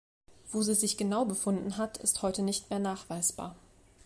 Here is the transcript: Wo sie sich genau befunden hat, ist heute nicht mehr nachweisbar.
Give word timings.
Wo 0.51 0.63
sie 0.63 0.73
sich 0.73 0.97
genau 0.97 1.25
befunden 1.25 1.77
hat, 1.77 1.97
ist 1.99 2.23
heute 2.23 2.41
nicht 2.41 2.71
mehr 2.71 2.79
nachweisbar. 2.79 3.55